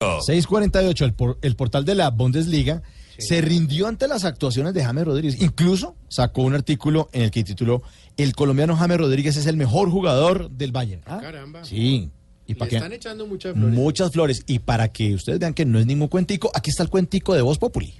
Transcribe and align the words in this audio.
648, 0.00 1.04
el, 1.04 1.12
por- 1.12 1.38
el 1.42 1.56
portal 1.56 1.84
de 1.84 1.94
la 1.94 2.10
Bundesliga 2.10 2.82
se 3.18 3.42
rindió 3.42 3.86
ante 3.86 4.08
las 4.08 4.24
actuaciones 4.24 4.72
de 4.72 4.82
James 4.82 5.04
Rodríguez. 5.04 5.42
Incluso 5.42 5.94
sacó 6.08 6.42
un 6.42 6.54
artículo 6.54 7.10
en 7.12 7.22
el 7.22 7.30
que 7.30 7.44
tituló 7.44 7.82
El 8.16 8.34
colombiano 8.34 8.76
James 8.76 8.96
Rodríguez 8.96 9.36
es 9.36 9.44
el 9.46 9.58
mejor 9.58 9.90
jugador 9.90 10.50
del 10.50 10.72
Bayern. 10.72 11.02
¿Ah? 11.06 11.18
Caramba. 11.20 11.64
Sí. 11.64 12.10
¿Y 12.46 12.52
Le 12.54 12.58
para 12.58 12.68
qué? 12.70 12.76
están 12.76 12.92
echando 12.94 13.26
muchas 13.26 13.52
flores. 13.54 13.74
Muchas 13.78 14.10
flores. 14.12 14.42
Y 14.46 14.58
para 14.60 14.88
que 14.88 15.14
ustedes 15.14 15.38
vean 15.38 15.52
que 15.52 15.66
no 15.66 15.78
es 15.78 15.84
ningún 15.86 16.08
cuentico, 16.08 16.50
aquí 16.54 16.70
está 16.70 16.82
el 16.82 16.88
cuentico 16.88 17.34
de 17.34 17.42
Voz 17.42 17.58
Populi. 17.58 17.94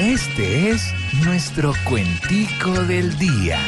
Este 0.00 0.70
es 0.70 0.82
nuestro 1.24 1.72
cuentico 1.88 2.70
del 2.84 3.18
día. 3.18 3.58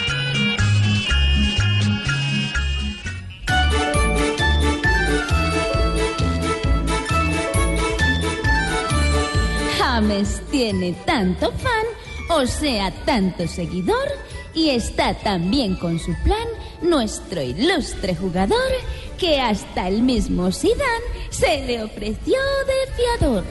James 9.94 10.42
tiene 10.50 10.92
tanto 11.06 11.52
fan, 11.52 11.86
o 12.28 12.44
sea, 12.48 12.90
tanto 13.04 13.46
seguidor, 13.46 14.08
y 14.52 14.70
está 14.70 15.14
tan 15.14 15.52
bien 15.52 15.76
con 15.76 16.00
su 16.00 16.12
plan 16.24 16.48
nuestro 16.82 17.40
ilustre 17.40 18.16
jugador 18.16 18.72
que 19.20 19.40
hasta 19.40 19.86
el 19.86 20.02
mismo 20.02 20.50
Zidane 20.50 21.04
se 21.30 21.64
le 21.64 21.84
ofreció 21.84 22.34
de 22.66 22.96
fiador. 22.96 23.44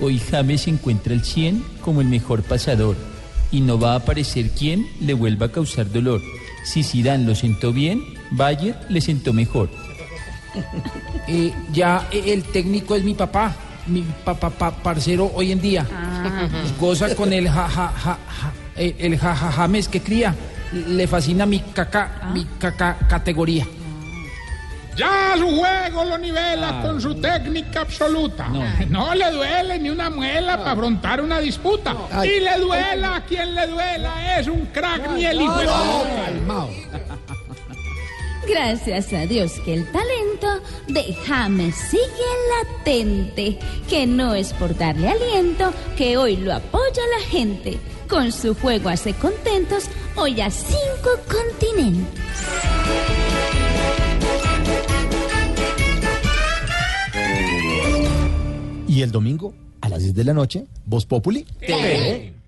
Hoy 0.00 0.20
James 0.20 0.68
encuentra 0.68 1.12
el 1.12 1.24
100 1.24 1.64
como 1.80 2.02
el 2.02 2.06
mejor 2.06 2.44
pasador 2.44 2.94
y 3.50 3.60
no 3.60 3.76
va 3.76 3.94
a 3.94 3.96
aparecer 3.96 4.50
quien 4.50 4.86
le 5.00 5.14
vuelva 5.14 5.46
a 5.46 5.52
causar 5.52 5.90
dolor. 5.90 6.20
Si 6.64 6.84
Zidane 6.84 7.24
lo 7.24 7.34
sentó 7.34 7.72
bien, 7.72 8.00
Bayer 8.30 8.78
le 8.88 9.00
sentó 9.00 9.32
mejor. 9.32 9.68
Eh, 11.26 11.52
ya 11.72 12.08
eh, 12.12 12.22
el 12.26 12.44
técnico 12.44 12.96
es 12.96 13.04
mi 13.04 13.14
papá, 13.14 13.56
mi 13.86 14.02
papá 14.24 14.50
parcero 14.70 15.30
hoy 15.34 15.52
en 15.52 15.60
día. 15.60 15.86
Goza 16.80 17.14
con 17.14 17.32
el 17.32 17.48
ja, 17.48 17.68
ja, 17.68 17.88
ja, 17.88 18.18
ja, 18.28 18.52
eh, 18.76 18.96
el 18.98 19.18
ja, 19.18 19.34
ja, 19.34 19.52
James 19.52 19.88
que 19.88 20.00
cría. 20.00 20.34
Le 20.72 21.06
fascina 21.06 21.46
mi 21.46 21.60
caca, 21.60 22.30
mi 22.32 22.44
caca 22.58 22.96
categoría. 23.08 23.66
Ya 24.96 25.34
su 25.38 25.48
juego 25.48 26.04
lo 26.04 26.18
nivela 26.18 26.82
con 26.82 27.00
su 27.00 27.14
técnica 27.14 27.80
absoluta. 27.80 28.48
No. 28.88 29.14
le 29.14 29.30
duele 29.30 29.78
ni 29.78 29.88
una 29.88 30.10
muela 30.10 30.58
para 30.58 30.72
afrontar 30.72 31.20
una 31.22 31.40
disputa. 31.40 31.96
Y 32.24 32.40
le 32.40 32.58
duela 32.58 33.16
a 33.16 33.24
quien 33.24 33.54
le 33.54 33.66
duela, 33.66 34.38
es 34.38 34.46
un 34.46 34.66
crack 34.66 35.10
ni 35.12 35.24
el 35.24 35.40
hijo 35.40 35.54
puta. 35.54 36.66
Gracias 38.46 39.12
a 39.12 39.26
Dios 39.26 39.52
que 39.64 39.74
el 39.74 39.84
talento 39.92 40.19
de 40.88 41.14
James 41.26 41.74
sigue 41.74 42.02
latente, 42.50 43.58
que 43.88 44.06
no 44.06 44.34
es 44.34 44.52
por 44.52 44.76
darle 44.76 45.08
aliento 45.08 45.72
que 45.96 46.16
hoy 46.16 46.36
lo 46.36 46.54
apoya 46.54 47.02
la 47.18 47.24
gente. 47.26 47.78
Con 48.08 48.32
su 48.32 48.54
juego 48.54 48.88
hace 48.88 49.14
contentos 49.14 49.84
hoy 50.16 50.40
a 50.40 50.50
cinco 50.50 51.10
continentes. 51.30 52.20
Y 58.88 59.02
el 59.02 59.12
domingo, 59.12 59.54
a 59.80 59.88
las 59.88 60.02
10 60.02 60.14
de 60.14 60.24
la 60.24 60.34
noche, 60.34 60.66
Voz 60.84 61.06
Populi. 61.06 61.46
TV. 61.60 62.39